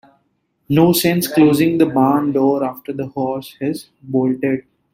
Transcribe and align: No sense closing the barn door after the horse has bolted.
No 0.69 0.93
sense 0.93 1.27
closing 1.29 1.77
the 1.77 1.85
barn 1.85 2.31
door 2.31 2.63
after 2.63 2.91
the 2.91 3.05
horse 3.09 3.55
has 3.61 3.91
bolted. 4.01 4.63